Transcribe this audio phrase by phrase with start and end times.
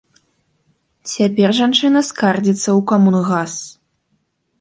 [1.11, 3.53] Цяпер жанчына скардзіцца ў камунгас.